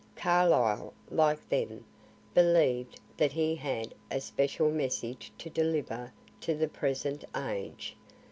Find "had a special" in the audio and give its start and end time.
3.55-4.71